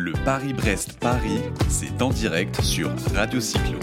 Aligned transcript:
Le 0.00 0.12
Paris-Brest-Paris, 0.24 1.40
c'est 1.68 2.00
en 2.02 2.10
direct 2.10 2.60
sur 2.60 2.88
Radio 3.16 3.40
Cyclo. 3.40 3.80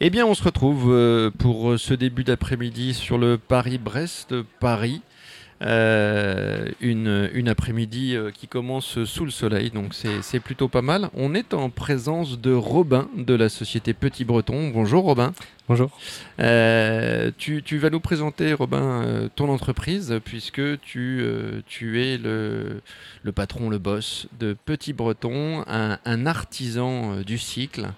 Eh 0.00 0.08
bien, 0.08 0.24
on 0.24 0.32
se 0.32 0.42
retrouve 0.42 0.86
euh, 0.90 1.30
pour 1.30 1.78
ce 1.78 1.92
début 1.92 2.24
d'après-midi 2.24 2.94
sur 2.94 3.18
le 3.18 3.36
Paris-Brest-Paris. 3.36 5.02
Euh, 5.62 6.70
une, 6.80 7.28
une 7.34 7.46
après-midi 7.46 8.16
euh, 8.16 8.30
qui 8.30 8.48
commence 8.48 9.04
sous 9.04 9.26
le 9.26 9.30
soleil, 9.30 9.70
donc 9.70 9.92
c'est 9.92 10.40
plutôt 10.40 10.68
pas 10.68 10.80
mal. 10.80 11.10
On 11.12 11.34
est 11.34 11.52
en 11.52 11.68
présence 11.68 12.40
de 12.40 12.54
Robin 12.54 13.10
de 13.14 13.34
la 13.34 13.50
société 13.50 13.92
Petit 13.92 14.24
Breton. 14.24 14.70
Bonjour 14.72 15.04
Robin. 15.04 15.34
Bonjour. 15.68 15.90
Euh, 16.40 17.30
tu, 17.36 17.62
tu 17.62 17.76
vas 17.76 17.90
nous 17.90 18.00
présenter, 18.00 18.54
Robin, 18.54 19.28
ton 19.36 19.50
entreprise, 19.50 20.18
puisque 20.24 20.80
tu, 20.80 21.24
tu 21.66 22.02
es 22.02 22.16
le, 22.16 22.80
le 23.22 23.32
patron, 23.32 23.68
le 23.68 23.78
boss 23.78 24.28
de 24.40 24.56
Petit 24.64 24.94
Breton, 24.94 25.62
un, 25.66 25.98
un 26.06 26.26
artisan 26.26 27.20
du 27.20 27.36
cycle. 27.36 27.90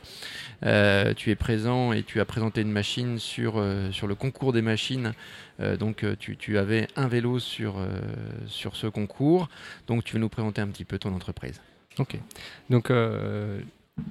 Euh, 0.64 1.12
tu 1.14 1.30
es 1.30 1.34
présent 1.34 1.92
et 1.92 2.02
tu 2.04 2.20
as 2.20 2.24
présenté 2.24 2.60
une 2.60 2.70
machine 2.70 3.18
sur, 3.18 3.64
sur 3.92 4.06
le 4.06 4.14
concours 4.16 4.52
des 4.52 4.62
machines. 4.62 5.12
Euh, 5.60 5.76
donc 5.76 6.02
euh, 6.02 6.16
tu, 6.18 6.36
tu 6.36 6.58
avais 6.58 6.88
un 6.96 7.08
vélo 7.08 7.38
sur, 7.38 7.78
euh, 7.78 7.88
sur 8.46 8.76
ce 8.76 8.86
concours. 8.86 9.48
Donc 9.86 10.04
tu 10.04 10.14
veux 10.14 10.20
nous 10.20 10.28
présenter 10.28 10.60
un 10.60 10.68
petit 10.68 10.84
peu 10.84 10.98
ton 10.98 11.14
entreprise. 11.14 11.60
Ok. 11.98 12.16
Donc, 12.70 12.90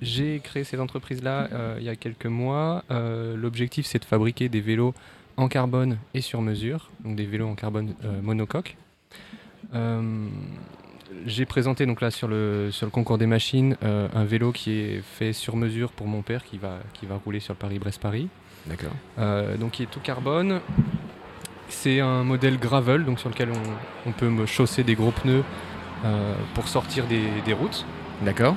j'ai 0.01 0.39
créé 0.39 0.63
cette 0.63 0.79
entreprise-là 0.79 1.49
euh, 1.51 1.75
il 1.79 1.83
y 1.83 1.89
a 1.89 1.95
quelques 1.95 2.27
mois. 2.27 2.83
Euh, 2.91 3.35
L'objectif, 3.35 3.87
c'est 3.87 3.97
de 3.97 4.05
fabriquer 4.05 4.49
des 4.49 4.61
vélos 4.61 4.93
en 5.37 5.47
carbone 5.47 5.97
et 6.13 6.21
sur 6.21 6.41
mesure, 6.41 6.91
donc 7.03 7.15
des 7.15 7.25
vélos 7.25 7.47
en 7.47 7.55
carbone 7.55 7.95
euh, 8.05 8.21
monocoque. 8.21 8.77
J'ai 11.25 11.45
présenté 11.45 11.85
donc 11.87 12.01
là 12.01 12.11
sur 12.11 12.27
le, 12.27 12.69
sur 12.71 12.85
le 12.85 12.91
concours 12.91 13.17
des 13.17 13.25
machines 13.25 13.75
un 13.81 14.23
vélo 14.25 14.51
qui 14.51 14.71
est 14.71 15.01
fait 15.01 15.33
sur 15.33 15.55
mesure 15.55 15.91
pour 15.91 16.07
mon 16.07 16.21
père 16.21 16.43
qui 16.43 16.57
va, 16.57 16.79
qui 16.93 17.05
va 17.05 17.15
rouler 17.15 17.39
sur 17.39 17.53
le 17.53 17.57
Paris-Brest-Paris. 17.57 18.29
D'accord. 18.67 18.93
Donc 19.59 19.79
il 19.79 19.83
est 19.83 19.91
tout 19.91 19.99
carbone. 19.99 20.61
C'est 21.71 21.99
un 21.99 22.23
modèle 22.23 22.59
gravel 22.59 23.05
donc 23.05 23.19
sur 23.19 23.29
lequel 23.29 23.49
on, 23.49 24.09
on 24.09 24.11
peut 24.11 24.45
chausser 24.45 24.83
des 24.83 24.93
gros 24.93 25.11
pneus 25.11 25.43
euh, 26.05 26.33
pour 26.53 26.67
sortir 26.67 27.07
des, 27.07 27.23
des 27.45 27.53
routes, 27.53 27.85
D'accord. 28.21 28.55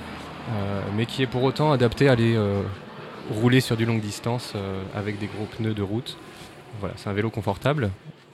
euh, 0.51 0.83
mais 0.97 1.07
qui 1.07 1.23
est 1.23 1.27
pour 1.27 1.43
autant 1.45 1.73
adapté 1.73 2.09
à 2.09 2.13
aller 2.13 2.35
euh, 2.37 2.63
rouler 3.31 3.61
sur 3.61 3.77
du 3.77 3.87
longue 3.87 4.01
distance 4.01 4.53
avec 4.95 5.19
des 5.19 5.27
gros 5.27 5.47
pneus 5.47 5.75
de 5.75 5.83
route. 5.83 6.19
Voilà, 6.81 6.95
c'est 6.99 7.09
un 7.09 7.13
vélo 7.13 7.31
confortable 7.31 7.91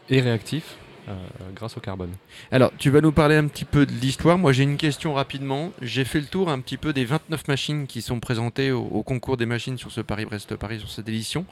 et 0.08 0.20
réactif 0.20 0.76
euh, 1.08 1.14
grâce 1.54 1.76
au 1.76 1.80
carbone. 1.80 2.10
Alors, 2.50 2.72
tu 2.78 2.90
vas 2.90 3.00
nous 3.00 3.12
parler 3.12 3.36
un 3.36 3.46
petit 3.46 3.64
peu 3.64 3.86
de 3.86 3.92
l'histoire. 3.92 4.38
Moi, 4.38 4.52
j'ai 4.52 4.62
une 4.62 4.76
question 4.76 5.14
rapidement. 5.14 5.72
J'ai 5.80 6.04
fait 6.04 6.20
le 6.20 6.26
tour 6.26 6.48
un 6.48 6.60
petit 6.60 6.76
peu 6.76 6.92
des 6.92 7.04
29 7.04 7.48
machines 7.48 7.86
qui 7.86 8.02
sont 8.02 8.20
présentées 8.20 8.70
au, 8.72 8.82
au 8.82 9.02
concours 9.02 9.36
des 9.36 9.46
machines 9.46 9.78
sur 9.78 9.90
ce 9.90 10.00
Paris-Brest-Paris, 10.00 10.80
sur 10.80 10.90
cette 10.90 11.08
édition. 11.08 11.46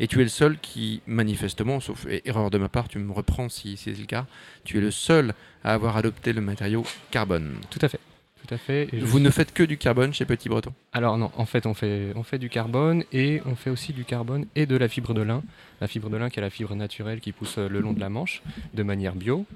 Et 0.00 0.08
tu 0.08 0.20
es 0.20 0.24
le 0.24 0.28
seul 0.28 0.58
qui, 0.58 1.02
manifestement, 1.06 1.80
sauf 1.80 2.06
é- 2.06 2.22
erreur 2.24 2.50
de 2.50 2.58
ma 2.58 2.68
part, 2.68 2.88
tu 2.88 2.98
me 2.98 3.12
reprends 3.12 3.48
si, 3.48 3.76
si 3.76 3.94
c'est 3.94 4.00
le 4.00 4.06
cas, 4.06 4.26
tu 4.64 4.78
es 4.78 4.80
le 4.80 4.90
seul 4.90 5.34
à 5.62 5.74
avoir 5.74 5.96
adopté 5.96 6.32
le 6.32 6.40
matériau 6.40 6.84
carbone. 7.10 7.56
Tout 7.70 7.78
à 7.82 7.88
fait. 7.88 8.00
Tout 8.46 8.54
à 8.54 8.58
fait. 8.58 8.88
Et 8.92 9.00
je 9.00 9.04
Vous 9.04 9.20
ne 9.20 9.30
faites 9.30 9.54
que 9.54 9.62
du 9.62 9.78
carbone 9.78 10.12
chez 10.12 10.26
Petit 10.26 10.48
Breton 10.48 10.72
Alors 10.92 11.16
non, 11.16 11.30
en 11.36 11.46
fait 11.46 11.64
on, 11.64 11.72
fait, 11.72 12.12
on 12.14 12.22
fait 12.22 12.38
du 12.38 12.50
carbone 12.50 13.04
et 13.12 13.40
on 13.46 13.54
fait 13.54 13.70
aussi 13.70 13.92
du 13.92 14.04
carbone 14.04 14.46
et 14.54 14.66
de 14.66 14.76
la 14.76 14.88
fibre 14.88 15.14
de 15.14 15.22
lin. 15.22 15.42
La 15.80 15.88
fibre 15.88 16.10
de 16.10 16.16
lin 16.16 16.28
qui 16.28 16.40
est 16.40 16.42
la 16.42 16.50
fibre 16.50 16.74
naturelle 16.74 17.20
qui 17.20 17.32
pousse 17.32 17.56
euh, 17.56 17.68
le 17.68 17.80
long 17.80 17.94
de 17.94 18.00
la 18.00 18.10
Manche 18.10 18.42
de 18.74 18.82
manière 18.82 19.14
bio. 19.14 19.46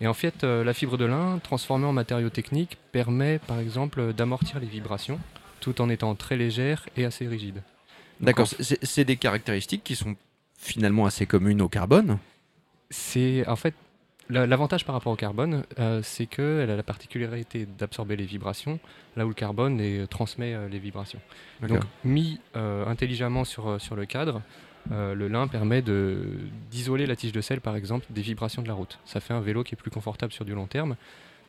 Et 0.00 0.06
en 0.06 0.14
fait 0.14 0.44
euh, 0.44 0.62
la 0.62 0.72
fibre 0.72 0.96
de 0.96 1.04
lin 1.04 1.40
transformée 1.42 1.86
en 1.86 1.92
matériau 1.92 2.30
technique 2.30 2.78
permet 2.92 3.40
par 3.40 3.58
exemple 3.58 4.12
d'amortir 4.12 4.60
les 4.60 4.68
vibrations 4.68 5.18
tout 5.60 5.80
en 5.80 5.88
étant 5.88 6.14
très 6.14 6.36
légère 6.36 6.86
et 6.96 7.04
assez 7.04 7.26
rigide. 7.26 7.62
D'accord, 8.20 8.48
c'est 8.48 9.04
des 9.04 9.16
caractéristiques 9.16 9.82
qui 9.82 9.96
sont 9.96 10.16
finalement 10.56 11.06
assez 11.06 11.26
communes 11.26 11.60
au 11.60 11.68
carbone. 11.68 12.18
C'est 12.90 13.46
en 13.48 13.56
fait 13.56 13.74
l'avantage 14.30 14.84
par 14.84 14.94
rapport 14.94 15.12
au 15.12 15.16
carbone, 15.16 15.64
euh, 15.78 16.00
c'est 16.02 16.26
qu'elle 16.26 16.70
a 16.70 16.76
la 16.76 16.82
particularité 16.82 17.66
d'absorber 17.78 18.16
les 18.16 18.24
vibrations, 18.26 18.78
là 19.16 19.24
où 19.24 19.28
le 19.28 19.34
carbone 19.34 19.78
les, 19.78 20.06
transmet 20.06 20.54
euh, 20.54 20.68
les 20.68 20.78
vibrations. 20.78 21.20
Donc 21.66 21.80
mis 22.04 22.40
euh, 22.56 22.86
intelligemment 22.86 23.44
sur, 23.44 23.68
euh, 23.68 23.78
sur 23.78 23.96
le 23.96 24.06
cadre, 24.06 24.42
euh, 24.92 25.14
le 25.14 25.28
lin 25.28 25.48
permet 25.48 25.82
de- 25.82 26.38
d'isoler 26.70 27.06
la 27.06 27.16
tige 27.16 27.32
de 27.32 27.40
sel 27.40 27.60
par 27.60 27.76
exemple 27.76 28.06
des 28.10 28.22
vibrations 28.22 28.62
de 28.62 28.68
la 28.68 28.74
route. 28.74 28.98
Ça 29.04 29.20
fait 29.20 29.34
un 29.34 29.40
vélo 29.40 29.62
qui 29.64 29.74
est 29.74 29.78
plus 29.80 29.90
confortable 29.90 30.32
sur 30.32 30.44
du 30.44 30.54
long 30.54 30.66
terme, 30.66 30.96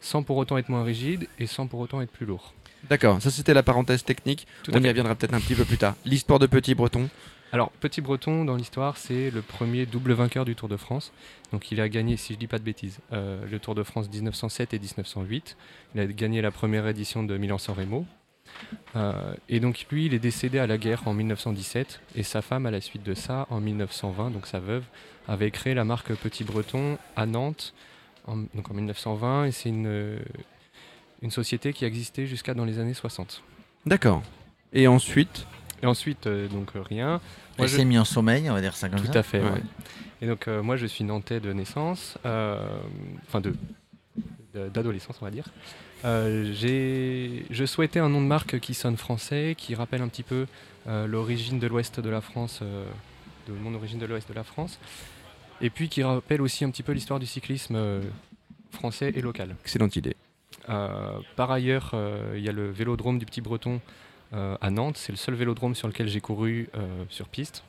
sans 0.02 0.24
pour 0.24 0.38
autant 0.38 0.58
être 0.58 0.70
moins 0.70 0.84
rigide 0.84 1.28
et 1.40 1.46
sans 1.48 1.68
pour 1.68 1.80
autant 1.82 2.02
être 2.02 2.12
plus 2.12 2.26
lourd. 2.26 2.54
D'accord, 2.90 3.22
ça 3.22 3.30
c'était 3.30 3.54
la 3.54 3.64
parenthèse 3.64 4.04
technique. 4.06 4.48
Tout 4.64 4.72
On 4.74 4.78
à 4.78 4.80
y 4.80 4.88
reviendra 4.88 5.14
peut-être 5.16 5.34
un 5.34 5.42
petit 5.42 5.56
peu 5.56 5.66
plus 5.66 5.78
tard. 5.78 5.96
L'histoire 6.06 6.40
de 6.40 6.48
Petit 6.48 6.76
Breton. 6.76 7.10
Alors, 7.52 7.72
Petit 7.72 8.02
Breton, 8.02 8.46
dans 8.46 8.56
l'histoire, 8.56 8.98
c'est 8.98 9.32
le 9.32 9.42
premier 9.42 9.86
double 9.88 10.14
vainqueur 10.14 10.46
du 10.46 10.56
Tour 10.56 10.70
de 10.70 10.78
France. 10.78 11.12
Donc, 11.52 11.72
il 11.72 11.82
a 11.82 11.90
gagné, 11.90 12.16
si 12.16 12.34
je 12.34 12.40
dis 12.40 12.48
pas 12.48 12.60
de 12.60 12.64
bêtises, 12.64 13.00
euh, 13.12 13.44
le 13.50 13.60
Tour 13.60 13.74
de 13.74 13.82
France 13.82 14.08
1907 14.10 14.74
et 14.76 14.80
1908. 14.80 15.58
Il 15.96 16.02
a 16.02 16.06
gagné 16.06 16.42
la 16.42 16.52
première 16.52 16.88
édition 16.88 17.24
de 17.24 17.38
Milan-San 17.38 17.76
Remo. 17.76 18.06
Euh, 18.96 19.34
et 19.48 19.60
donc, 19.60 19.88
lui, 19.92 20.06
il 20.06 20.14
est 20.14 20.20
décédé 20.20 20.60
à 20.60 20.68
la 20.68 20.78
guerre 20.78 21.08
en 21.08 21.14
1917. 21.14 22.02
Et 22.16 22.24
sa 22.24 22.44
femme, 22.44 22.68
à 22.68 22.72
la 22.72 22.82
suite 22.82 23.04
de 23.04 23.16
ça, 23.16 23.48
en 23.50 23.60
1920, 23.60 24.30
donc 24.30 24.46
sa 24.46 24.60
veuve, 24.60 24.84
avait 25.28 25.50
créé 25.50 25.74
la 25.74 25.86
marque 25.86 26.14
Petit 26.16 26.44
Breton 26.44 27.00
à 27.16 27.26
Nantes, 27.26 27.74
en, 28.28 28.38
donc 28.38 28.70
en 28.70 28.76
1920. 28.76 29.46
Et 29.46 29.52
c'est 29.52 29.70
une, 29.70 30.20
une 31.24 31.32
société 31.32 31.74
qui 31.74 31.84
a 31.84 31.88
existé 31.88 32.28
jusqu'à 32.28 32.54
dans 32.54 32.66
les 32.66 32.78
années 32.78 32.94
60. 32.94 33.42
D'accord. 33.88 34.22
Et 34.72 34.88
ensuite, 34.88 35.48
Et 35.82 35.86
ensuite, 35.86 36.28
euh, 36.28 36.48
donc 36.48 36.72
euh, 36.76 36.82
rien. 36.82 37.22
Elle 37.58 37.68
je- 37.68 37.78
s'est 37.78 37.86
mis 37.86 37.98
en 37.98 38.06
sommeil, 38.06 38.50
on 38.50 38.54
va 38.54 38.62
dire 38.62 38.76
ça 38.76 38.90
comme 38.90 39.00
Tout 39.00 39.12
ça. 39.14 39.20
à 39.20 39.24
fait. 39.24 39.42
Ouais. 39.42 39.50
ouais. 39.52 39.62
Et 40.22 40.28
donc 40.28 40.48
euh, 40.48 40.62
moi 40.62 40.76
je 40.76 40.86
suis 40.86 41.04
nantais 41.06 41.40
de 41.40 41.54
naissance, 41.54 42.18
enfin 42.24 43.42
de 43.42 43.54
de- 44.54 44.68
d'adolescence 44.70 45.18
on 45.22 45.26
va 45.26 45.32
dire. 45.32 45.46
Euh, 46.06 46.52
j'ai- 46.54 47.46
je 47.50 47.66
souhaitais 47.66 48.00
un 48.00 48.10
nom 48.10 48.22
de 48.22 48.26
marque 48.28 48.60
qui 48.60 48.74
sonne 48.74 48.98
français, 48.98 49.56
qui 49.58 49.76
rappelle 49.76 50.02
un 50.02 50.08
petit 50.08 50.24
peu 50.24 50.46
euh, 50.88 51.08
l'origine 51.08 51.60
de 51.60 51.68
l'ouest 51.68 52.00
de 52.00 52.10
la 52.10 52.22
France, 52.22 52.60
euh, 52.62 52.86
de 53.48 53.54
mon 53.54 53.74
origine 53.76 54.00
de 54.00 54.06
l'ouest 54.06 54.28
de 54.30 54.34
la 54.34 54.44
France, 54.44 54.80
et 55.62 55.70
puis 55.70 55.90
qui 55.90 56.04
rappelle 56.04 56.42
aussi 56.42 56.64
un 56.66 56.70
petit 56.72 56.84
peu 56.84 56.94
l'histoire 56.94 57.20
du 57.20 57.26
cyclisme 57.26 57.76
euh, 57.76 58.02
français 58.72 59.12
et 59.16 59.22
local. 59.22 59.56
excellente 59.62 59.96
idée. 59.96 60.16
Euh, 60.70 61.20
par 61.36 61.52
ailleurs, 61.52 61.92
euh, 61.94 62.34
il 62.38 62.44
y 62.44 62.50
a 62.50 62.52
le 62.54 62.70
vélodrome 62.72 63.20
du 63.20 63.26
Petit 63.26 63.42
Breton 63.42 63.76
euh, 63.76 63.80
à 64.34 64.70
Nantes. 64.70 64.98
C'est 64.98 65.12
le 65.12 65.18
seul 65.18 65.36
vélodrome 65.36 65.76
sur 65.76 65.88
lequel 65.88 66.08
j'ai 66.08 66.22
couru 66.22 66.70
euh, 66.76 67.04
sur 67.10 67.28
piste. 67.28 67.64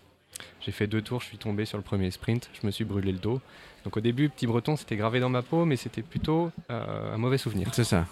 J'ai 0.60 0.72
fait 0.72 0.87
deux 0.87 1.03
tours, 1.03 1.21
je 1.21 1.26
suis 1.26 1.38
tombé 1.38 1.65
sur 1.65 1.76
le 1.76 1.84
premier 1.84 2.10
sprint, 2.10 2.50
je 2.60 2.66
me 2.66 2.71
suis 2.71 2.84
brûlé 2.84 3.12
le 3.12 3.19
dos. 3.19 3.41
Donc 3.84 3.97
au 3.97 4.00
début, 4.00 4.28
Petit 4.28 4.47
Breton, 4.47 4.76
c'était 4.76 4.97
gravé 4.97 5.21
dans 5.21 5.28
ma 5.28 5.43
peau, 5.43 5.65
mais 5.65 5.76
c'était 5.76 6.03
plutôt 6.03 6.50
euh, 6.71 7.15
un 7.15 7.19
mauvais 7.19 7.38
souvenir. 7.38 7.69
C'est 7.72 7.84
ça. 7.84 8.06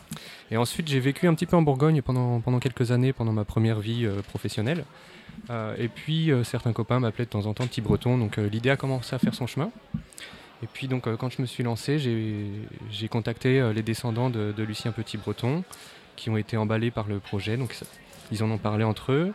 Et 0.50 0.56
ensuite, 0.56 0.88
j'ai 0.88 1.00
vécu 1.00 1.26
un 1.26 1.34
petit 1.34 1.46
peu 1.46 1.56
en 1.56 1.62
Bourgogne 1.62 2.00
pendant, 2.02 2.40
pendant 2.40 2.58
quelques 2.58 2.90
années, 2.90 3.12
pendant 3.12 3.32
ma 3.32 3.44
première 3.44 3.80
vie 3.80 4.06
euh, 4.06 4.22
professionnelle. 4.22 4.84
Euh, 5.50 5.76
et 5.78 5.88
puis, 5.88 6.30
euh, 6.30 6.42
certains 6.42 6.72
copains 6.72 7.00
m'appelaient 7.00 7.26
de 7.26 7.30
temps 7.30 7.46
en 7.46 7.54
temps 7.54 7.66
Petit 7.66 7.82
Breton, 7.82 8.18
donc 8.18 8.38
euh, 8.38 8.48
l'idée 8.48 8.70
a 8.70 8.76
commencé 8.76 9.14
à 9.14 9.18
faire 9.18 9.34
son 9.34 9.46
chemin. 9.46 9.70
Et 10.62 10.66
puis, 10.66 10.88
donc, 10.88 11.06
euh, 11.06 11.16
quand 11.16 11.30
je 11.30 11.40
me 11.42 11.46
suis 11.46 11.62
lancé, 11.62 11.98
j'ai 11.98 13.08
contacté 13.08 13.60
euh, 13.60 13.72
les 13.72 13.82
descendants 13.82 14.30
de, 14.30 14.52
de 14.56 14.62
Lucien 14.62 14.90
Petit 14.92 15.18
Breton, 15.18 15.64
qui 16.18 16.28
ont 16.30 16.36
été 16.36 16.56
emballés 16.56 16.90
par 16.90 17.06
le 17.08 17.18
projet. 17.20 17.56
Donc, 17.56 17.70
ils 18.32 18.42
en 18.42 18.50
ont 18.50 18.58
parlé 18.58 18.84
entre 18.84 19.12
eux. 19.12 19.32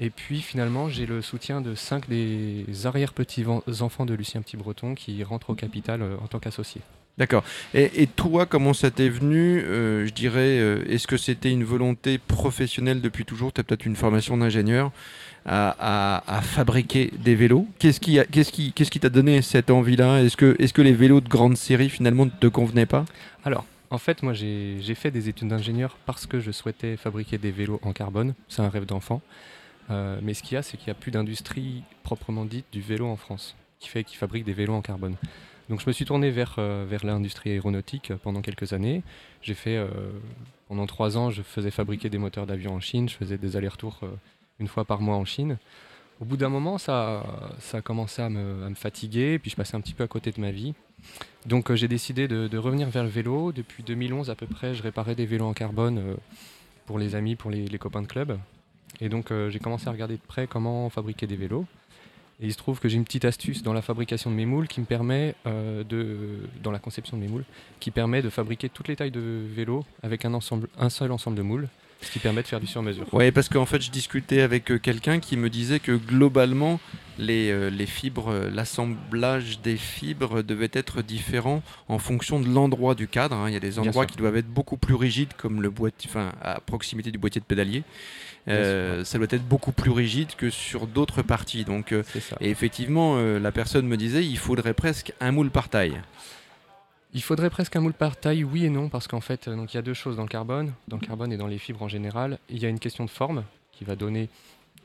Et 0.00 0.10
puis, 0.10 0.40
finalement, 0.40 0.88
j'ai 0.88 1.06
le 1.06 1.22
soutien 1.22 1.60
de 1.60 1.74
cinq 1.74 2.08
des 2.08 2.64
arrière-petits-enfants 2.84 4.06
de 4.06 4.14
Lucien 4.14 4.40
Petit 4.42 4.56
Breton 4.56 4.94
qui 4.94 5.22
rentrent 5.24 5.50
au 5.50 5.54
capital 5.54 6.02
euh, 6.02 6.16
en 6.22 6.28
tant 6.28 6.38
qu'associés. 6.38 6.82
D'accord. 7.18 7.42
Et, 7.74 8.02
et 8.02 8.06
toi, 8.06 8.46
comment 8.46 8.72
ça 8.74 8.92
t'est 8.92 9.08
venu 9.08 9.60
euh, 9.60 10.06
Je 10.06 10.12
dirais, 10.12 10.60
euh, 10.60 10.84
est-ce 10.88 11.08
que 11.08 11.16
c'était 11.16 11.50
une 11.50 11.64
volonté 11.64 12.16
professionnelle 12.18 13.00
depuis 13.00 13.24
toujours? 13.24 13.52
Tu 13.52 13.60
as 13.60 13.64
peut-être 13.64 13.86
une 13.86 13.96
formation 13.96 14.36
d'ingénieur 14.36 14.92
à, 15.44 15.74
à- 15.80 16.36
à 16.36 16.40
fabriquer 16.42 17.10
des 17.18 17.34
vélos. 17.34 17.66
Qu'est-ce 17.80 17.98
qui 17.98 18.20
qu'est-ce 18.30 18.52
qui 18.52 18.72
qu'est-ce 18.72 18.92
qui 18.92 19.00
t'a 19.00 19.08
donné 19.08 19.42
cette 19.42 19.70
envie-là? 19.70 20.22
Est-ce 20.22 20.36
que, 20.36 20.54
est 20.60 20.72
que 20.72 20.82
les 20.82 20.92
vélos 20.92 21.20
de 21.20 21.28
grande 21.28 21.56
série 21.56 21.90
finalement 21.90 22.26
ne 22.26 22.30
te 22.30 22.46
convenaient 22.46 22.86
pas? 22.86 23.04
Alors, 23.44 23.64
en 23.90 23.98
fait, 23.98 24.22
moi, 24.22 24.32
j'ai 24.32 24.94
fait 24.94 25.10
des 25.10 25.28
études 25.28 25.48
d'ingénieur 25.48 25.96
parce 26.06 26.26
que 26.26 26.40
je 26.40 26.50
souhaitais 26.50 26.96
fabriquer 26.96 27.38
des 27.38 27.50
vélos 27.50 27.80
en 27.82 27.92
carbone. 27.92 28.34
C'est 28.48 28.62
un 28.62 28.68
rêve 28.68 28.86
d'enfant. 28.86 29.22
Euh, 29.90 30.18
mais 30.22 30.34
ce 30.34 30.42
qu'il 30.42 30.54
y 30.54 30.58
a, 30.58 30.62
c'est 30.62 30.76
qu'il 30.76 30.88
n'y 30.88 30.92
a 30.92 31.00
plus 31.00 31.10
d'industrie 31.10 31.82
proprement 32.02 32.44
dite 32.44 32.66
du 32.70 32.82
vélo 32.82 33.06
en 33.06 33.16
France 33.16 33.56
qui 33.78 33.88
fait 33.88 34.04
fabrique 34.08 34.44
des 34.44 34.52
vélos 34.52 34.74
en 34.74 34.82
carbone. 34.82 35.16
Donc, 35.68 35.80
je 35.80 35.86
me 35.86 35.92
suis 35.92 36.04
tourné 36.04 36.30
vers, 36.30 36.56
euh, 36.58 36.98
l'industrie 37.02 37.50
aéronautique 37.50 38.12
pendant 38.22 38.40
quelques 38.40 38.72
années. 38.72 39.02
J'ai 39.42 39.54
fait, 39.54 39.76
euh, 39.76 39.88
pendant 40.68 40.86
trois 40.86 41.18
ans, 41.18 41.30
je 41.30 41.42
faisais 41.42 41.70
fabriquer 41.70 42.08
des 42.08 42.18
moteurs 42.18 42.46
d'avion 42.46 42.74
en 42.74 42.80
Chine. 42.80 43.08
Je 43.08 43.14
faisais 43.14 43.36
des 43.36 43.56
allers-retours 43.56 44.00
euh, 44.02 44.08
une 44.60 44.68
fois 44.68 44.84
par 44.84 45.00
mois 45.00 45.16
en 45.16 45.26
Chine. 45.26 45.58
Au 46.20 46.24
bout 46.24 46.36
d'un 46.36 46.48
moment, 46.48 46.78
ça, 46.78 47.22
ça 47.60 47.78
a 47.78 48.22
à 48.22 48.28
me, 48.28 48.74
fatiguer, 48.74 49.38
puis 49.38 49.50
je 49.50 49.56
passais 49.56 49.76
un 49.76 49.80
petit 49.80 49.94
peu 49.94 50.02
à 50.02 50.08
côté 50.08 50.32
de 50.32 50.40
ma 50.40 50.50
vie. 50.50 50.74
Donc 51.46 51.70
euh, 51.70 51.76
j'ai 51.76 51.86
décidé 51.86 52.26
de, 52.26 52.58
revenir 52.58 52.88
vers 52.88 53.04
le 53.04 53.08
vélo. 53.08 53.52
Depuis 53.52 53.84
2011 53.84 54.28
à 54.28 54.34
peu 54.34 54.46
près, 54.46 54.74
je 54.74 54.82
réparais 54.82 55.14
des 55.14 55.26
vélos 55.26 55.46
en 55.46 55.52
carbone 55.52 55.98
euh, 55.98 56.14
pour 56.86 56.98
les 56.98 57.14
amis, 57.14 57.36
pour 57.36 57.50
les, 57.50 57.68
copains 57.78 58.02
de 58.02 58.08
club. 58.08 58.38
Et 59.00 59.08
donc 59.08 59.30
euh, 59.30 59.48
j'ai 59.48 59.60
commencé 59.60 59.86
à 59.86 59.92
regarder 59.92 60.16
de 60.16 60.22
près 60.26 60.48
comment 60.48 60.90
fabriquer 60.90 61.28
des 61.28 61.36
vélos. 61.36 61.66
Et 62.40 62.46
il 62.46 62.52
se 62.52 62.58
trouve 62.58 62.80
que 62.80 62.88
j'ai 62.88 62.96
une 62.96 63.04
petite 63.04 63.24
astuce 63.24 63.62
dans 63.62 63.72
la 63.72 63.82
fabrication 63.82 64.30
de 64.30 64.36
mes 64.36 64.46
moules 64.46 64.68
qui 64.68 64.80
me 64.80 64.86
permet 64.86 65.34
de, 65.44 66.38
la 66.70 66.78
conception 66.78 67.16
de 67.16 67.22
mes 67.22 67.28
moules, 67.28 67.44
qui 67.80 67.90
permet 67.90 68.22
de 68.22 68.30
fabriquer 68.30 68.68
toutes 68.68 68.86
les 68.86 68.94
tailles 68.94 69.10
de 69.10 69.44
vélos 69.52 69.84
avec 70.04 70.24
un 70.24 70.38
seul 70.40 71.10
ensemble 71.10 71.36
de 71.36 71.42
moules, 71.42 71.68
ce 72.00 72.10
qui 72.12 72.18
permet 72.20 72.42
de 72.42 72.46
faire 72.46 72.60
du 72.60 72.66
sur-mesure. 72.66 73.06
Oui, 73.12 73.30
parce 73.32 73.48
qu'en 73.48 73.66
fait, 73.66 73.80
je 73.82 73.90
discutais 73.90 74.40
avec 74.40 74.70
euh, 74.70 74.78
quelqu'un 74.78 75.18
qui 75.18 75.36
me 75.36 75.50
disait 75.50 75.80
que 75.80 75.92
globalement, 75.92 76.78
les, 77.18 77.50
euh, 77.50 77.70
les 77.70 77.86
fibres, 77.86 78.28
euh, 78.30 78.50
l'assemblage 78.50 79.60
des 79.60 79.76
fibres 79.76 80.42
devait 80.42 80.70
être 80.72 81.02
différent 81.02 81.62
en 81.88 81.98
fonction 81.98 82.38
de 82.38 82.48
l'endroit 82.48 82.94
du 82.94 83.08
cadre. 83.08 83.34
hein. 83.36 83.48
Il 83.48 83.52
y 83.52 83.56
a 83.56 83.60
des 83.60 83.78
endroits 83.80 84.06
qui 84.06 84.16
doivent 84.16 84.36
être 84.36 84.48
beaucoup 84.48 84.76
plus 84.76 84.94
rigides, 84.94 85.32
comme 85.36 85.60
le 85.60 85.70
boîtier, 85.70 86.08
enfin, 86.08 86.32
à 86.40 86.60
proximité 86.60 87.10
du 87.10 87.18
boîtier 87.18 87.40
de 87.40 87.46
pédalier. 87.46 87.82
Euh, 88.46 89.04
ça 89.04 89.18
doit 89.18 89.26
être 89.30 89.46
beaucoup 89.46 89.72
plus 89.72 89.90
rigide 89.90 90.28
que 90.36 90.48
sur 90.50 90.86
d'autres 90.86 91.22
parties. 91.22 91.64
Donc, 91.64 91.92
euh, 91.92 92.02
et 92.40 92.48
effectivement, 92.48 93.16
la 93.20 93.52
personne 93.52 93.86
me 93.86 93.96
disait, 93.96 94.24
il 94.24 94.38
faudrait 94.38 94.72
presque 94.72 95.12
un 95.20 95.32
moule 95.32 95.50
par 95.50 95.68
taille. 95.68 96.00
Il 97.14 97.22
faudrait 97.22 97.50
presque 97.50 97.74
un 97.76 97.80
moule 97.80 97.94
par 97.94 98.16
taille, 98.16 98.44
oui 98.44 98.64
et 98.64 98.70
non, 98.70 98.88
parce 98.88 99.08
qu'en 99.08 99.20
fait, 99.20 99.48
euh, 99.48 99.56
donc, 99.56 99.72
il 99.72 99.76
y 99.76 99.80
a 99.80 99.82
deux 99.82 99.94
choses 99.94 100.16
dans 100.16 100.22
le 100.22 100.28
carbone, 100.28 100.72
dans 100.88 100.98
le 101.00 101.06
carbone 101.06 101.32
et 101.32 101.36
dans 101.36 101.46
les 101.46 101.58
fibres 101.58 101.82
en 101.82 101.88
général. 101.88 102.38
Il 102.50 102.58
y 102.58 102.66
a 102.66 102.68
une 102.68 102.78
question 102.78 103.04
de 103.04 103.10
forme 103.10 103.44
qui 103.72 103.84
va 103.84 103.96
donner 103.96 104.28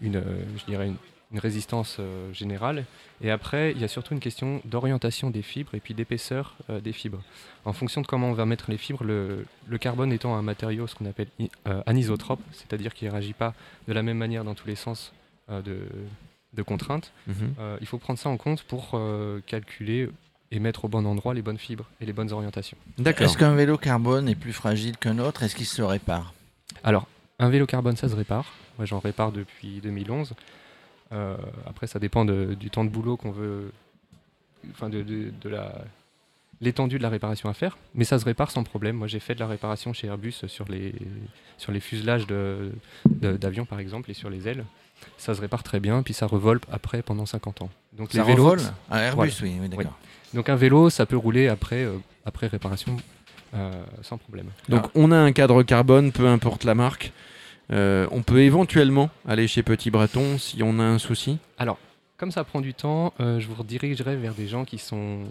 une, 0.01 0.15
euh, 0.17 0.43
je 0.57 0.65
dirais 0.65 0.87
une, 0.87 0.95
une 1.33 1.39
résistance 1.39 1.97
euh, 1.99 2.31
générale. 2.31 2.85
Et 3.21 3.31
après, 3.31 3.71
il 3.71 3.81
y 3.81 3.83
a 3.83 3.87
surtout 3.87 4.13
une 4.13 4.19
question 4.19 4.61
d'orientation 4.65 5.31
des 5.31 5.41
fibres 5.41 5.73
et 5.75 5.79
puis 5.79 5.93
d'épaisseur 5.93 6.55
euh, 6.69 6.79
des 6.79 6.93
fibres. 6.93 7.21
En 7.65 7.73
fonction 7.73 8.01
de 8.01 8.07
comment 8.07 8.29
on 8.29 8.33
va 8.33 8.45
mettre 8.45 8.69
les 8.71 8.77
fibres, 8.77 9.03
le, 9.03 9.45
le 9.67 9.77
carbone 9.77 10.13
étant 10.13 10.35
un 10.35 10.41
matériau, 10.41 10.87
ce 10.87 10.95
qu'on 10.95 11.05
appelle 11.05 11.27
anisotrope, 11.85 12.41
c'est-à-dire 12.51 12.93
qu'il 12.93 13.07
ne 13.07 13.13
réagit 13.13 13.33
pas 13.33 13.53
de 13.87 13.93
la 13.93 14.03
même 14.03 14.17
manière 14.17 14.43
dans 14.43 14.53
tous 14.53 14.67
les 14.67 14.75
sens 14.75 15.11
de, 15.49 15.87
de 16.53 16.61
contraintes, 16.61 17.11
euh, 17.59 17.77
il 17.81 17.87
faut 17.87 17.97
prendre 17.97 18.19
ça 18.19 18.29
en 18.29 18.37
compte 18.37 18.63
pour 18.63 18.99
calculer 19.47 20.09
et 20.51 20.60
mettre 20.60 20.86
au 20.86 20.88
bon 20.88 21.06
endroit 21.06 21.34
les 21.34 21.42
bonnes 21.42 21.57
fibres 21.57 21.86
et 22.00 22.06
les 22.06 22.13
bonnes 22.13 22.31
orientations. 22.31 22.78
D'accord. 22.98 23.25
Est-ce 23.28 23.38
qu'un 23.38 23.56
vélo 23.56 23.78
carbone 23.78 24.28
est 24.30 24.36
plus 24.36 24.54
fragile 24.54 24.98
qu'un 24.98 25.18
autre? 25.19 25.44
Est-ce 25.44 25.56
qu'il 25.56 25.66
se 25.66 25.81
répare? 25.81 26.34
Alors, 26.84 27.07
un 27.40 27.50
vélo 27.50 27.66
carbone, 27.66 27.95
ça 27.95 28.07
se 28.10 28.16
répare. 28.16 28.54
Moi, 28.78 28.86
j'en 28.86 29.00
répare 29.00 29.31
depuis 29.31 29.80
2011. 29.81 30.34
Euh, 31.12 31.36
après, 31.68 31.88
ça 31.88 32.00
dépend 32.00 32.25
de- 32.25 32.56
du 32.60 32.69
temps 32.69 32.84
de 32.86 32.90
boulot 32.90 33.18
qu'on 33.18 33.31
veut, 33.31 33.72
enfin 34.72 34.90
de, 34.90 35.01
de- 35.01 35.31
de 35.42 35.50
la 35.50 35.74
l'étendue 36.61 36.97
de 36.97 37.03
la 37.03 37.09
réparation 37.09 37.50
à 37.50 37.53
faire, 37.53 37.77
mais 37.95 38.03
ça 38.05 38.19
se 38.19 38.25
répare 38.25 38.51
sans 38.51 38.63
problème. 38.63 38.95
Moi, 38.97 39.07
j'ai 39.07 39.19
fait 39.19 39.35
de 39.35 39.39
la 39.39 39.47
réparation 39.47 39.91
chez 39.94 40.07
Airbus 40.07 40.33
sur 40.47 40.65
les 40.69 40.94
sur 41.57 41.71
les 41.71 41.79
fuselages 41.79 42.25
de- 42.27 42.71
de- 43.09 43.38
d'avions, 43.38 43.65
par 43.65 43.79
exemple, 43.79 44.09
et 44.11 44.13
sur 44.13 44.29
les 44.29 44.47
ailes. 44.47 44.63
Ça 45.17 45.35
se 45.35 45.41
répare 45.41 45.63
très 45.63 45.79
bien, 45.79 46.01
puis 46.03 46.13
ça 46.13 46.25
revole 46.27 46.59
après 46.71 47.01
pendant 47.01 47.25
50 47.25 47.61
ans. 47.61 47.69
Donc 47.94 48.11
Ça 48.13 48.19
les 48.19 48.23
vélos, 48.23 48.44
revole 48.51 48.61
Airbus, 48.91 49.15
Voilà. 49.15 49.31
oui, 49.44 49.57
oui 49.61 49.69
d'accord. 49.69 49.97
donc 50.33 50.47
un 50.50 50.55
vélo, 50.55 50.89
ça 50.89 51.05
peut 51.05 51.17
rouler 51.17 51.47
après 51.50 51.83
euh, 51.83 51.97
après 52.25 52.47
réparation 52.47 52.95
euh, 53.53 53.71
sans 54.01 54.17
problème. 54.17 54.47
Donc 54.69 54.83
on 54.95 55.11
a 55.11 55.17
un 55.17 55.31
cadre 55.33 55.61
carbone, 55.63 56.11
peu 56.11 56.27
importe 56.27 56.63
la 56.63 56.73
marque. 56.75 57.11
Euh, 57.71 58.07
on 58.11 58.23
peut 58.23 58.41
éventuellement 58.41 59.09
aller 59.27 59.47
chez 59.47 59.63
Petit 59.63 59.89
Breton 59.91 60.38
si 60.38 60.61
on 60.63 60.79
a 60.79 60.83
un 60.83 60.99
souci? 60.99 61.38
Comme 62.17 62.31
ça 62.31 62.44
prend 62.45 62.61
du 62.61 62.73
temps, 62.73 63.13
euh, 63.19 63.39
je 63.41 63.47
vous 63.47 63.56
redirigerai 63.56 64.15
vers 64.15 64.33
des 64.33 64.47
gens 64.47 64.63
qui 64.63 64.77
sont 64.77 65.23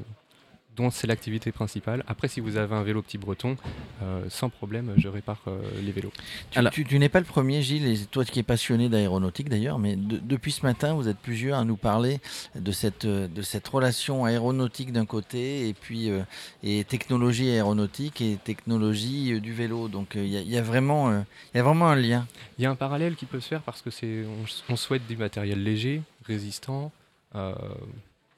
dont 0.76 0.90
c'est 0.90 1.06
l'activité 1.06 1.52
principale. 1.52 2.02
Après, 2.06 2.28
si 2.28 2.40
vous 2.40 2.56
avez 2.56 2.74
un 2.74 2.82
vélo 2.82 3.02
petit 3.02 3.19
breton, 3.19 3.56
euh, 4.02 4.24
sans 4.30 4.48
problème, 4.48 4.94
je 4.96 5.06
répare 5.08 5.40
euh, 5.46 5.60
les 5.82 5.92
vélos. 5.92 6.12
Tu, 6.50 6.58
Alors- 6.58 6.72
tu- 6.72 6.84
tu 6.84 6.98
n'es 6.98 7.08
pas 7.10 7.20
le 7.20 7.26
premier, 7.26 7.60
Gilles, 7.62 7.86
et 7.86 7.98
toi 8.06 8.24
qui 8.24 8.38
es 8.38 8.42
passionné 8.42 8.88
d'aéronautique 8.88 9.48
d'ailleurs, 9.50 9.78
mais 9.78 9.96
de- 9.96 10.16
depuis 10.19 10.50
ce 10.52 10.62
matin, 10.64 10.94
vous 10.94 11.08
êtes 11.08 11.19
plusieurs 11.19 11.58
à 11.58 11.64
nous 11.64 11.76
parler 11.76 12.20
de 12.54 12.72
cette, 12.72 13.04
euh, 13.04 13.28
de 13.28 13.42
cette 13.42 13.69
relation 13.69 14.24
aéronautique 14.24 14.92
d'un 14.92 15.04
côté 15.06 15.69
et 15.69 15.74
puis 15.74 16.10
euh, 16.10 16.22
et 16.62 16.84
technologie 16.84 17.50
aéronautique 17.50 18.20
et 18.22 18.38
technologie 18.42 19.32
euh, 19.34 19.40
du 19.40 19.52
vélo. 19.52 19.88
Donc 19.88 20.16
euh, 20.16 20.25
il 20.25 20.30
y, 20.32 20.36
a- 20.36 20.40
il 20.40 20.50
y 20.50 20.56
a 20.56 20.62
vraiment, 20.62 21.10
euh, 21.10 21.20
il 21.52 21.58
y 21.58 21.60
a 21.60 21.62
vraiment 21.62 21.88
un 21.88 21.96
lien. 21.96 22.26
Il 22.58 22.62
y 22.64 22.66
a 22.66 22.70
un 22.70 22.76
parallèle 22.76 23.14
qui 23.16 23.26
peut 23.26 23.40
se 23.40 23.48
faire 23.48 23.62
parce 23.62 23.82
que 23.82 23.90
c'est 23.90 24.25
on, 24.68 24.72
on 24.72 24.76
souhaite 24.76 25.06
du 25.06 25.16
matériel 25.18 25.62
léger, 25.62 26.00
résistant. 26.25 26.92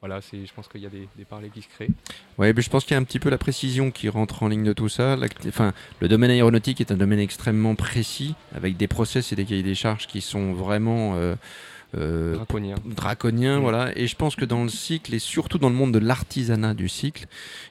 Voilà, 0.04 0.20
c'est, 0.20 0.44
je 0.44 0.52
pense 0.52 0.68
qu'il 0.68 0.82
y 0.82 0.86
a 0.86 0.90
des, 0.90 1.08
des 1.16 1.24
parallèles 1.24 1.50
qui 1.50 1.62
se 1.62 1.68
créent. 1.68 1.88
Ouais, 2.36 2.52
mais 2.52 2.60
je 2.60 2.68
pense 2.68 2.84
qu'il 2.84 2.92
y 2.92 2.94
a 2.94 3.00
un 3.00 3.04
petit 3.04 3.18
peu 3.18 3.30
la 3.30 3.38
précision 3.38 3.90
qui 3.90 4.10
rentre 4.10 4.42
en 4.42 4.48
ligne 4.48 4.62
de 4.62 4.74
tout 4.74 4.90
ça. 4.90 5.16
Enfin, 5.48 5.72
le 6.00 6.08
domaine 6.08 6.30
aéronautique 6.30 6.82
est 6.82 6.92
un 6.92 6.98
domaine 6.98 7.20
extrêmement 7.20 7.74
précis, 7.74 8.34
avec 8.54 8.76
des 8.76 8.86
process 8.86 9.32
et 9.32 9.36
des 9.36 9.46
cahiers 9.46 9.62
des 9.62 9.74
charges 9.74 10.06
qui 10.06 10.20
sont 10.20 10.52
vraiment 10.52 11.14
euh, 11.14 11.36
euh, 11.96 12.34
Draconien. 12.84 13.60
Mm. 13.60 13.62
Voilà. 13.62 13.96
Et 13.98 14.06
je 14.06 14.14
pense 14.14 14.36
que 14.36 14.44
dans 14.44 14.62
le 14.62 14.68
cycle, 14.68 15.14
et 15.14 15.18
surtout 15.18 15.56
dans 15.56 15.70
le 15.70 15.74
monde 15.74 15.94
de 15.94 16.00
l'artisanat 16.00 16.74
du 16.74 16.90
cycle, 16.90 17.24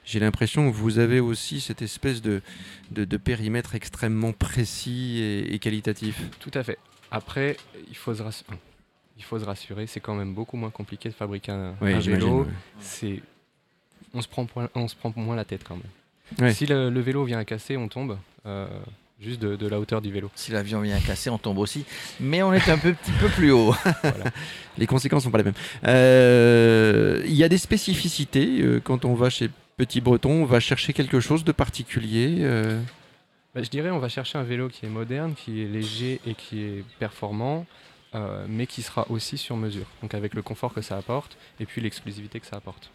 j'ai 0.04 0.18
l'impression 0.18 0.68
que 0.68 0.74
vous 0.74 0.98
avez 0.98 1.20
aussi 1.20 1.60
cette 1.60 1.82
espèce 1.82 2.20
de, 2.20 2.42
de, 2.90 3.04
de 3.04 3.16
périmètre 3.16 3.76
extrêmement 3.76 4.32
précis 4.32 5.20
et, 5.20 5.54
et 5.54 5.60
qualitatif. 5.60 6.20
Tout 6.40 6.50
à 6.54 6.64
fait. 6.64 6.78
Après, 7.12 7.56
il 7.88 7.96
rassurer. 8.20 8.56
Il 9.16 9.22
faut 9.24 9.38
se 9.38 9.44
rassurer, 9.44 9.86
c'est 9.86 10.00
quand 10.00 10.14
même 10.14 10.34
beaucoup 10.34 10.56
moins 10.56 10.70
compliqué 10.70 11.08
de 11.08 11.14
fabriquer 11.14 11.52
un, 11.52 11.74
vélo. 11.80 12.40
ouais. 12.42 12.46
c'est 12.80 13.20
on 14.12 14.20
se 14.22 14.28
prend 14.28 14.44
point- 14.46 14.68
on 14.74 14.88
se 14.88 14.94
prend 14.96 15.12
moins 15.16 15.36
la 15.36 15.44
tête 15.44 15.62
quand 15.66 15.76
même. 15.76 16.40
Ouais. 16.46 16.52
Si 16.54 16.66
le, 16.66 16.90
le 16.90 17.00
vélo 17.00 17.24
vient 17.24 17.38
à 17.38 17.44
casser, 17.44 17.76
on 17.76 17.88
tombe 17.88 18.18
euh, 18.46 18.66
juste 19.20 19.40
de, 19.40 19.56
de 19.56 19.66
la 19.68 19.78
hauteur 19.78 20.00
du 20.00 20.10
vélo. 20.12 20.30
Si 20.34 20.50
l'avion 20.52 20.80
vient 20.80 20.96
à 20.96 21.00
casser, 21.00 21.30
on 21.30 21.38
tombe 21.38 21.58
aussi, 21.58 21.84
mais 22.20 22.42
on 22.42 22.52
est 22.52 22.68
un 22.68 22.78
peu, 22.78 22.92
petit 22.92 23.12
peu 23.12 23.28
plus 23.28 23.50
haut. 23.52 23.74
Les 24.78 24.86
conséquences 24.86 25.24
sont 25.24 25.30
pas 25.30 25.38
les 25.38 25.44
mêmes. 25.44 25.54
Euh, 25.86 27.22
Il 27.26 27.34
y 27.34 27.44
a 27.44 27.48
des 27.48 27.58
spécificités 27.58 28.60
euh, 28.62 28.80
quand 28.82 29.04
on 29.04 29.14
va 29.14 29.30
chez 29.30 29.50
Petit 29.76 30.00
Breton, 30.00 30.30
on 30.42 30.44
va 30.44 30.60
chercher 30.60 30.92
quelque 30.92 31.20
chose 31.20 31.44
de 31.44 31.52
particulier. 31.52 32.38
euh, 32.40 32.80
Bah, 33.54 33.62
je 33.62 33.68
dirais 33.70 33.90
on 33.90 33.98
va 33.98 34.08
chercher 34.08 34.38
un 34.38 34.42
vélo 34.44 34.68
qui 34.68 34.86
est 34.86 34.88
moderne, 34.88 35.34
qui 35.34 35.62
est 35.62 35.66
léger 35.66 36.20
et 36.26 36.34
qui 36.34 36.62
est 36.62 36.84
performant, 36.98 37.66
euh, 38.14 38.44
mais 38.48 38.66
qui 38.66 38.82
sera 38.82 39.06
aussi 39.10 39.36
sur 39.38 39.56
mesure. 39.56 39.86
Donc 40.02 40.14
avec 40.14 40.34
le 40.34 40.42
confort 40.42 40.72
que 40.72 40.82
ça 40.82 40.96
apporte 40.96 41.36
et 41.60 41.66
puis 41.66 41.80
l'exclusivité 41.80 42.40
que 42.40 42.46
ça 42.46 42.56
apporte. 42.56 42.90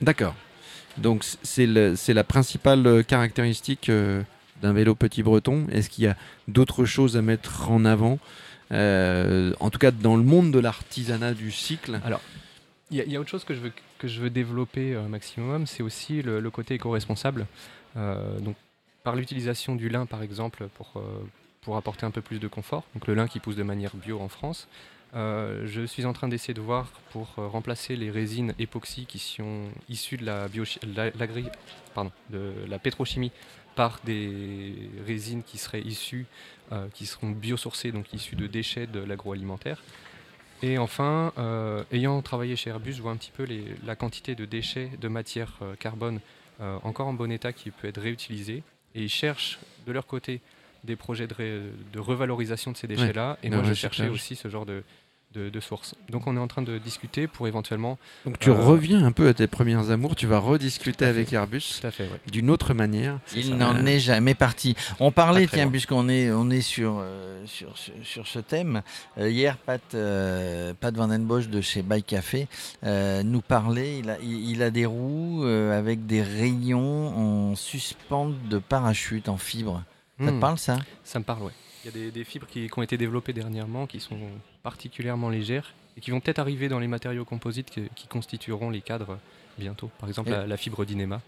D'accord. 0.00 0.34
Donc 0.96 1.24
c'est 1.42 1.66
la 1.66 2.24
principale 2.24 2.86
euh, 2.86 3.02
caractéristique 3.02 3.88
euh, 3.88 4.22
d'un 4.62 4.72
vélo 4.72 4.94
Petit 4.94 5.22
Breton. 5.22 5.66
Est-ce 5.70 5.88
qu'il 5.90 6.04
y 6.04 6.06
a 6.08 6.16
d'autres 6.48 6.84
choses 6.84 7.16
à 7.16 7.22
mettre 7.22 7.70
en 7.70 7.84
avant 7.84 8.18
Euh, 8.70 9.54
En 9.60 9.70
tout 9.70 9.78
cas, 9.78 9.90
dans 9.90 10.16
le 10.16 10.22
monde 10.22 10.50
de 10.52 10.58
l'artisanat 10.58 11.32
du 11.34 11.50
cycle? 11.50 12.00
Il 12.90 12.96
y, 12.98 13.00
a- 13.00 13.04
il 13.04 13.12
y 13.12 13.16
a 13.16 13.20
autre 13.20 13.30
chose 13.30 13.44
que 13.44 13.54
je 13.54 13.60
veux, 13.60 13.72
que 13.98 14.08
je 14.08 14.20
veux 14.20 14.28
développer 14.30 14.94
maximum, 15.08 15.66
c'est 15.66 15.82
aussi 15.82 16.20
le, 16.22 16.40
le 16.40 16.50
côté 16.50 16.74
éco-responsable. 16.74 17.46
Donc, 17.96 18.56
par 19.04 19.16
l'utilisation 19.16 19.74
du 19.74 19.88
lin, 19.88 20.04
par 20.06 20.22
exemple, 20.22 20.68
pour, 20.74 21.02
pour 21.62 21.76
apporter 21.76 22.06
un 22.06 22.10
peu 22.10 22.22
plus 22.22 22.38
de 22.38 22.48
confort, 22.48 22.84
donc 22.94 23.06
le 23.06 23.14
lin 23.14 23.26
qui 23.26 23.40
pousse 23.40 23.56
de 23.56 23.62
manière 23.62 23.96
bio 23.96 24.20
en 24.20 24.28
France, 24.28 24.68
euh, 25.14 25.62
je 25.66 25.86
suis 25.86 26.04
en 26.04 26.12
train 26.12 26.28
d'essayer 26.28 26.54
de 26.54 26.60
voir 26.60 26.90
pour 27.10 27.34
euh, 27.38 27.46
remplacer 27.46 27.96
les 27.96 28.10
résines 28.10 28.52
époxy 28.58 29.06
qui 29.06 29.18
sont 29.18 29.68
issues 29.88 30.18
de 30.18 30.26
la, 30.26 30.48
de 30.48 31.48
la 32.68 32.78
pétrochimie 32.78 33.32
par 33.74 34.00
des 34.04 34.74
résines 35.06 35.42
qui 35.42 35.56
seraient 35.56 35.80
issues, 35.80 36.26
euh, 36.72 36.88
qui 36.92 37.06
seront 37.06 37.30
biosourcées, 37.30 37.92
donc 37.92 38.12
issues 38.12 38.36
de 38.36 38.46
déchets 38.46 38.86
de 38.86 39.00
l'agroalimentaire. 39.00 39.82
Et 40.60 40.76
enfin, 40.76 41.32
ayant 41.92 42.20
travaillé 42.20 42.56
chez 42.56 42.70
Airbus, 42.70 42.94
je 42.94 43.00
vois 43.00 43.12
un 43.12 43.16
petit 43.16 43.30
peu 43.30 43.46
la 43.86 43.94
quantité 43.94 44.34
de 44.34 44.44
déchets 44.44 44.90
de 45.00 45.06
matière 45.06 45.60
carbone 45.78 46.18
encore 46.58 47.06
en 47.06 47.12
bon 47.12 47.30
état 47.30 47.52
qui 47.52 47.70
peut 47.70 47.86
être 47.86 48.00
réutilisée. 48.00 48.64
Et 48.96 49.04
ils 49.04 49.08
cherchent 49.08 49.60
de 49.86 49.92
leur 49.92 50.08
côté 50.08 50.40
des 50.84 50.96
projets 50.96 51.26
de, 51.26 51.34
ré- 51.34 51.62
de 51.92 51.98
revalorisation 52.00 52.72
de 52.72 52.76
ces 52.76 52.86
déchets-là. 52.86 53.38
et 53.42 53.50
de 53.50 53.54
moi, 53.56 53.64
je 53.64 53.74
cherchais 53.74 54.08
aussi 54.08 54.36
ce 54.36 54.48
genre 54.48 54.64
de, 54.66 54.82
de, 55.34 55.50
de 55.50 55.60
sources. 55.60 55.94
Donc 56.08 56.26
on 56.26 56.34
est 56.36 56.40
en 56.40 56.48
train 56.48 56.62
de 56.62 56.78
discuter 56.78 57.26
pour 57.26 57.46
éventuellement... 57.48 57.98
Donc 58.24 58.38
tu 58.38 58.48
Euh, 58.48 58.54
reviens 58.54 59.04
un 59.04 59.12
peu 59.12 59.28
à 59.28 59.34
tes 59.34 59.46
premières 59.46 59.90
amours, 59.90 60.16
tu 60.16 60.26
vas 60.26 60.38
rediscuter 60.38 61.04
à 61.04 61.08
avec 61.08 61.28
fait. 61.28 61.36
Airbus 61.36 61.80
ouais. 61.84 61.90
d'une 62.32 62.48
autre 62.48 62.72
manière. 62.72 63.18
Il 63.36 63.56
n'en 63.56 63.84
est 63.84 63.98
jamais 64.00 64.34
parti. 64.34 64.74
On 65.00 65.10
parlait, 65.12 65.46
tiens, 65.46 65.64
loin. 65.64 65.70
puisqu'on 65.72 66.08
est, 66.08 66.30
on 66.32 66.48
est 66.48 66.62
sur, 66.62 66.96
euh, 67.00 67.42
sur, 67.44 67.76
sur, 67.76 67.92
sur 68.04 68.26
ce 68.26 68.38
thème, 68.38 68.80
euh, 69.18 69.28
hier, 69.28 69.58
Pat, 69.58 69.82
euh, 69.94 70.72
Pat 70.80 70.94
Van 70.96 71.08
Den 71.08 71.24
Bosch 71.26 71.48
de 71.48 71.60
chez 71.60 71.82
Bike 71.82 72.06
Café 72.06 72.48
euh, 72.84 73.22
nous 73.22 73.42
parlait, 73.42 73.98
il 73.98 74.08
a, 74.08 74.16
il, 74.22 74.50
il 74.52 74.62
a 74.62 74.70
des 74.70 74.86
roues 74.86 75.44
euh, 75.44 75.76
avec 75.78 76.06
des 76.06 76.22
rayons 76.22 77.50
en 77.50 77.54
suspente 77.54 78.34
de 78.48 78.56
parachute 78.58 79.28
en 79.28 79.36
fibre. 79.36 79.82
Ça 80.20 80.26
te 80.26 80.30
Hmm, 80.30 80.40
parle 80.40 80.58
ça? 80.58 80.78
Ça 81.04 81.18
me 81.18 81.24
parle, 81.24 81.42
ouais. 81.44 81.52
Il 81.84 81.86
y 81.86 81.88
a 81.90 81.92
des, 81.92 82.10
des 82.10 82.24
fibres 82.24 82.46
qui, 82.46 82.68
qui 82.68 82.78
ont 82.78 82.82
été 82.82 82.96
développées 82.96 83.32
dernièrement 83.32 83.86
qui 83.86 84.00
sont 84.00 84.18
particulièrement 84.62 85.28
légères 85.28 85.72
et 85.96 86.00
qui 86.00 86.10
vont 86.10 86.20
peut-être 86.20 86.40
arriver 86.40 86.68
dans 86.68 86.80
les 86.80 86.88
matériaux 86.88 87.24
composites 87.24 87.70
qui, 87.70 87.82
qui 87.94 88.08
constitueront 88.08 88.70
les 88.70 88.80
cadres 88.80 89.18
bientôt. 89.58 89.90
Par 90.00 90.08
exemple, 90.08 90.30
la, 90.30 90.46
la 90.46 90.56
fibre 90.56 90.84
d'inéma. 90.84 91.20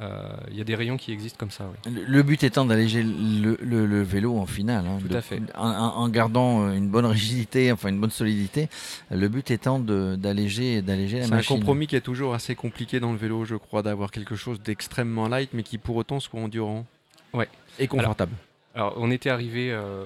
Euh, 0.00 0.28
Il 0.50 0.56
y 0.56 0.60
a 0.60 0.64
des 0.64 0.74
rayons 0.74 0.96
qui 0.96 1.12
existent 1.12 1.36
comme 1.38 1.52
ça. 1.52 1.70
oui. 1.86 1.92
Le, 1.92 2.02
le 2.04 2.22
but 2.24 2.42
étant 2.42 2.64
d'alléger 2.64 3.04
le, 3.04 3.56
le- 3.62 3.86
le 3.86 4.02
vélo 4.02 4.36
en 4.36 4.46
finale, 4.46 4.84
hein, 4.88 4.98
Tout 5.00 5.06
de- 5.06 5.16
à 5.16 5.22
fait. 5.22 5.40
En, 5.56 5.68
en- 5.68 6.08
gardant 6.08 6.66
euh, 6.66 6.72
une 6.74 6.88
bonne 6.88 7.06
rigidité, 7.06 7.70
enfin 7.70 7.90
une 7.90 8.00
bonne 8.00 8.10
solidité. 8.10 8.68
Le 9.12 9.28
but 9.28 9.52
étant 9.52 9.78
de- 9.78 10.16
d'alléger 10.16 10.82
d'alléger 10.82 11.20
la 11.20 11.26
C'est 11.26 11.32
un 11.32 11.36
machine. 11.36 11.56
compromis 11.58 11.86
qui 11.86 11.94
est 11.94 12.00
toujours 12.00 12.34
assez 12.34 12.56
compliqué 12.56 12.98
dans 12.98 13.12
le 13.12 13.18
vélo, 13.18 13.44
je 13.44 13.54
crois, 13.54 13.82
d'avoir 13.82 14.10
quelque 14.10 14.34
chose 14.34 14.60
d'extrêmement 14.60 15.28
light, 15.28 15.50
mais 15.52 15.62
qui 15.62 15.78
pour 15.78 15.94
autant 15.94 16.18
soit 16.18 16.40
endurant. 16.40 16.84
Ouais. 17.34 17.48
Et 17.78 17.86
confortable. 17.88 18.32
Alors, 18.74 18.94
on 18.96 19.10
était 19.10 19.30
arrivé 19.30 19.70
euh, 19.72 20.04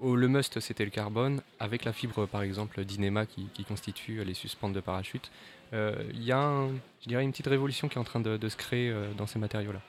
au 0.00 0.14
le 0.16 0.28
must, 0.28 0.60
c'était 0.60 0.84
le 0.84 0.90
carbone, 0.90 1.40
avec 1.60 1.84
la 1.84 1.92
fibre, 1.92 2.26
par 2.26 2.42
exemple, 2.42 2.84
d'inéma 2.84 3.26
qui, 3.26 3.46
qui 3.54 3.64
constitue 3.64 4.22
les 4.24 4.34
suspentes 4.34 4.72
de 4.74 4.80
parachute. 4.80 5.30
Euh, 5.72 5.94
Il 6.14 6.22
y 6.22 6.32
a, 6.32 6.38
un- 6.38 6.68
je 7.02 7.08
dirais, 7.08 7.24
une 7.24 7.30
petite 7.32 7.46
révolution 7.48 7.88
qui 7.88 7.96
est 7.96 8.00
en 8.00 8.04
train 8.04 8.20
de, 8.20 8.36
de 8.36 8.48
se 8.48 8.56
créer 8.56 8.90
euh, 8.90 9.12
dans 9.18 9.26
ces 9.26 9.38
matériaux-là. 9.38 9.80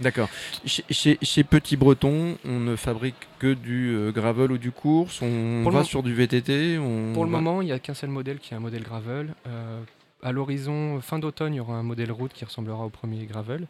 D'accord. 0.00 0.30
Chez, 0.64 0.82
chez- 0.88 1.18
chez 1.20 1.44
Petit 1.44 1.76
Breton, 1.76 2.38
on 2.46 2.58
ne 2.58 2.74
fabrique 2.74 3.16
que 3.38 3.52
du 3.52 3.90
euh, 3.94 4.12
gravel 4.12 4.50
ou 4.52 4.56
du 4.58 4.72
course. 4.72 5.20
On 5.20 5.60
Pour 5.62 5.72
va 5.72 5.84
sur 5.84 6.02
du 6.02 6.14
VTT. 6.14 6.78
On 6.78 7.12
Pour 7.12 7.24
le 7.24 7.30
moment, 7.30 7.60
il 7.60 7.66
n'y 7.66 7.72
a 7.72 7.78
qu'un 7.78 7.92
seul 7.94 8.08
modèle 8.08 8.38
qui 8.38 8.54
est 8.54 8.56
un 8.56 8.60
modèle 8.60 8.82
gravel. 8.82 9.34
Euh, 9.46 9.80
à 10.22 10.32
l'horizon, 10.32 11.00
fin 11.02 11.18
d'automne, 11.18 11.52
il 11.54 11.58
y 11.58 11.60
aura 11.60 11.74
un 11.74 11.82
modèle 11.82 12.12
route 12.12 12.32
qui 12.32 12.44
ressemblera 12.46 12.84
au 12.84 12.88
premier 12.88 13.26
gravel. 13.26 13.66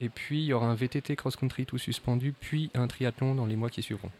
Et 0.00 0.08
puis, 0.08 0.38
il 0.40 0.44
y 0.46 0.52
aura 0.52 0.66
un 0.66 0.74
VTT 0.74 1.14
cross-country 1.16 1.66
tout 1.66 1.78
suspendu, 1.78 2.32
puis 2.38 2.70
un 2.74 2.86
triathlon 2.86 3.34
dans 3.34 3.46
les 3.46 3.56
mois 3.56 3.70
qui 3.70 3.82
suivront. 3.82 4.10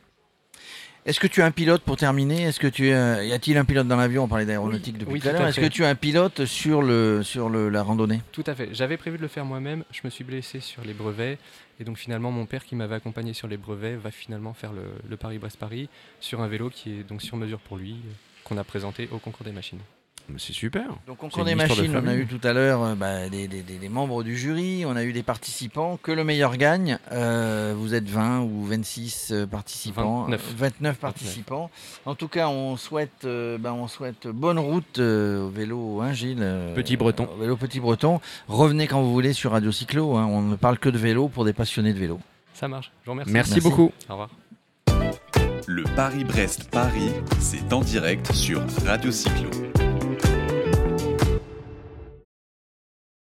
Est-ce 1.06 1.18
que 1.18 1.26
tu 1.26 1.40
as 1.40 1.46
un 1.46 1.50
pilote 1.50 1.80
pour 1.82 1.96
terminer? 1.96 2.42
Est-ce 2.42 2.60
que 2.60 2.66
tu 2.66 2.90
as- 2.90 3.24
y 3.24 3.32
a-t-il 3.32 3.56
un 3.56 3.64
pilote 3.64 3.88
dans 3.88 3.96
l'avion? 3.96 4.24
On 4.24 4.28
parlait 4.28 4.44
d'aéronautique 4.44 4.98
depuis 4.98 5.14
oui, 5.14 5.20
tout 5.20 5.28
à 5.28 5.32
l'heure. 5.32 5.46
Est-ce 5.46 5.58
que 5.60 5.66
tu 5.66 5.82
as 5.82 5.88
un 5.88 5.94
pilote 5.94 6.44
sur 6.44 6.82
le 6.82 7.22
sur 7.22 7.48
le, 7.48 7.70
la 7.70 7.82
randonnée? 7.82 8.20
Tout 8.32 8.44
à 8.46 8.54
fait. 8.54 8.68
J'avais 8.74 8.98
prévu 8.98 9.16
de 9.16 9.22
le 9.22 9.28
faire 9.28 9.46
moi-même. 9.46 9.84
Je 9.92 10.00
me 10.04 10.10
suis 10.10 10.24
blessé 10.24 10.60
sur 10.60 10.84
les 10.84 10.92
brevets. 10.92 11.38
Et 11.80 11.84
donc 11.84 11.96
finalement, 11.96 12.30
mon 12.30 12.44
père 12.44 12.66
qui 12.66 12.76
m'avait 12.76 12.96
accompagné 12.96 13.32
sur 13.32 13.48
les 13.48 13.56
brevets 13.56 13.96
va 13.96 14.10
finalement 14.10 14.52
faire 14.52 14.74
le, 14.74 14.82
le 15.08 15.16
Paris-Brest-Paris 15.16 15.88
sur 16.20 16.42
un 16.42 16.48
vélo 16.48 16.68
qui 16.68 16.90
est 17.00 17.02
donc 17.08 17.22
sur 17.22 17.38
mesure 17.38 17.60
pour 17.60 17.78
lui, 17.78 17.92
euh, 17.92 18.12
qu'on 18.44 18.58
a 18.58 18.64
présenté 18.64 19.08
au 19.10 19.16
concours 19.16 19.44
des 19.46 19.52
machines. 19.52 19.80
C'est 20.38 20.52
super. 20.52 20.84
Donc 21.06 21.22
on 21.22 21.28
connaît 21.28 21.54
machines, 21.54 21.94
on 21.96 22.06
a 22.06 22.14
eu 22.14 22.26
tout 22.26 22.40
à 22.46 22.52
l'heure 22.52 22.82
euh, 22.82 22.94
bah, 22.94 23.28
des, 23.28 23.48
des- 23.48 23.62
des- 23.62 23.78
des 23.78 23.88
membres 23.88 24.22
du 24.22 24.36
jury, 24.36 24.84
on 24.86 24.96
a 24.96 25.04
eu 25.04 25.12
des 25.12 25.22
participants, 25.22 25.98
que 26.02 26.12
le 26.12 26.24
meilleur 26.24 26.56
gagne. 26.56 26.98
Euh, 27.12 27.74
vous 27.76 27.94
êtes 27.94 28.08
20 28.08 28.40
ou 28.40 28.64
26 28.64 29.28
euh, 29.32 29.46
participants, 29.46 30.22
29. 30.24 30.54
29 30.56 30.96
participants. 30.98 31.70
En 32.06 32.14
tout 32.14 32.28
cas, 32.28 32.48
on 32.48 32.76
souhaite, 32.76 33.24
euh, 33.24 33.58
bah, 33.58 33.72
on 33.72 33.88
souhaite 33.88 34.26
bonne 34.28 34.58
route 34.58 34.98
euh, 34.98 35.46
au 35.46 35.50
vélo, 35.50 36.00
hein, 36.00 36.12
Gilles 36.12 36.38
euh, 36.40 36.74
Petit 36.74 36.96
Breton. 36.96 37.28
Au 37.34 37.40
vélo 37.40 37.56
Petit 37.56 37.80
Breton. 37.80 38.20
Revenez 38.48 38.86
quand 38.86 39.02
vous 39.02 39.12
voulez 39.12 39.32
sur 39.32 39.52
Radio 39.52 39.72
Cyclo, 39.72 40.16
hein, 40.16 40.26
on 40.26 40.42
ne 40.42 40.56
parle 40.56 40.78
que 40.78 40.88
de 40.88 40.98
vélo 40.98 41.28
pour 41.28 41.44
des 41.44 41.52
passionnés 41.52 41.92
de 41.92 41.98
vélo. 41.98 42.20
Ça 42.54 42.68
marche. 42.68 42.90
Je 43.02 43.06
vous 43.06 43.12
remercie. 43.12 43.32
Merci, 43.32 43.52
Merci. 43.54 43.68
beaucoup. 43.68 43.90
Au 44.08 44.12
revoir. 44.12 44.28
Le 45.66 45.84
Paris-Brest-Paris, 45.94 47.12
c'est 47.38 47.72
en 47.72 47.80
direct 47.80 48.32
sur 48.32 48.60
Radio 48.84 49.10
Cyclo. 49.12 49.50